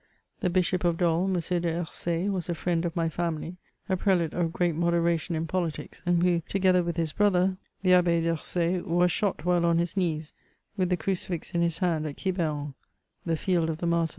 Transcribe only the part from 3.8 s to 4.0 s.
a